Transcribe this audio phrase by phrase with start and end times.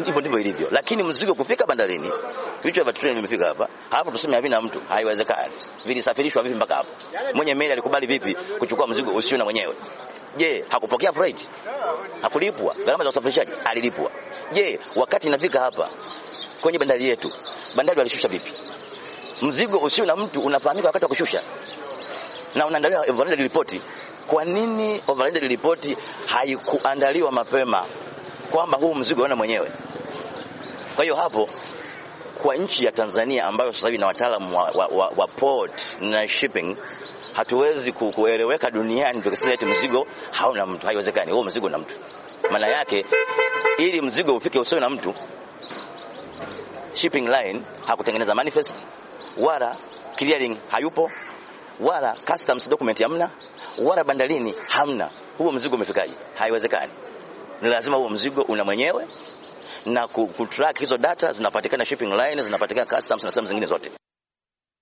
[0.00, 2.12] Ndivyo ndivyo ilivyo, lakini mzigo kufika bandarini,
[2.62, 5.52] vichwa vya treni vimefika hapa, halafu tuseme havina mtu, haiwezekani.
[5.84, 6.88] Vilisafirishwa vipi mpaka hapo?
[7.34, 9.74] Mwenye meli alikubali vipi kuchukua mzigo usio na mwenyewe?
[10.36, 11.48] Je, hakupokea freight?
[12.22, 13.52] Hakulipwa gharama za usafirishaji?
[13.64, 14.10] Alilipwa.
[14.52, 15.90] Je, wakati inafika hapa
[16.60, 17.32] kwenye bandari yetu,
[17.76, 18.52] bandari walishusha vipi?
[19.42, 21.42] Mzigo usio na mtu unafahamika wakati wa kushusha
[22.54, 23.80] na unaandaliwa overlanded report.
[24.26, 25.96] Kwa nini overlanded report
[26.26, 27.84] haikuandaliwa mapema
[28.50, 29.72] kwamba huu mzigo una mwenyewe?
[30.94, 31.48] Kwa hiyo hapo
[32.42, 36.28] kwa nchi ya Tanzania ambayo sasa hivi na wataalamu wa, wa, wa, wa port na
[36.28, 36.76] shipping
[37.32, 40.86] hatuwezi kueleweka duniani tukisema eti mzigo hauna mtu.
[40.86, 41.94] Haiwezekani, huo mzigo na mtu.
[42.50, 43.06] Maana yake
[43.78, 45.14] ili mzigo ufike usio na mtu,
[46.92, 48.86] shipping line hakutengeneza manifest
[49.38, 49.76] wala
[50.16, 51.10] clearing hayupo
[51.80, 53.30] wala customs document hamna
[53.78, 55.10] wala bandarini hamna.
[55.38, 56.14] Huo mzigo umefikaje?
[56.34, 56.92] Haiwezekani.
[57.62, 59.06] Ni lazima huo mzigo una mwenyewe
[59.86, 63.90] na kutrack hizo data zinapatikana shipping line, zinapatikana customs na sehemu zingine zote.